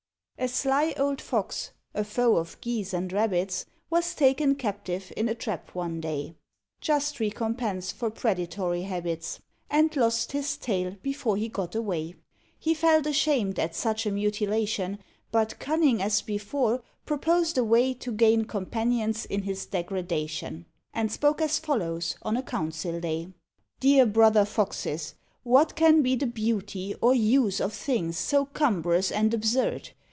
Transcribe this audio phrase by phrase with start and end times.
[0.41, 5.35] A sly old Fox, a foe of Geese and Rabbits, Was taken captive in a
[5.35, 6.33] trap one day
[6.79, 12.15] (Just recompense of predatory habits), And lost his tail before he got away.
[12.57, 14.97] He felt ashamed at such a mutilation;
[15.31, 21.39] But, cunning as before, proposed a way To gain companions in his degradation; And spoke
[21.39, 23.27] as follows, on a council day:
[23.79, 25.13] "Dear brother Foxes,
[25.43, 29.91] what can be the beauty Or use of things so cumbrous and absurd?